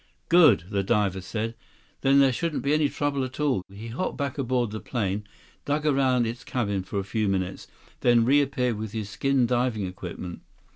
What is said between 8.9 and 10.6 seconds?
his skin diving equipment.